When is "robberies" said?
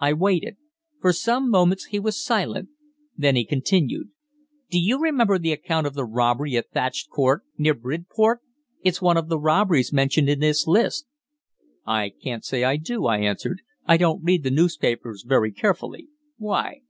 9.38-9.92